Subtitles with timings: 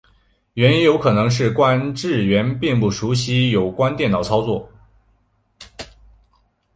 [0.55, 4.67] 原因有可能是管制员并不熟习有关电脑操作。